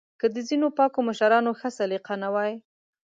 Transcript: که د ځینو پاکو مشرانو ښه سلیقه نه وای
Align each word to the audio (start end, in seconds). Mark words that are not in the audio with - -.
که 0.19 0.27
د 0.33 0.37
ځینو 0.49 0.67
پاکو 0.77 0.99
مشرانو 1.07 1.51
ښه 1.59 1.69
سلیقه 1.77 2.13
نه 2.23 2.29
وای 2.33 2.51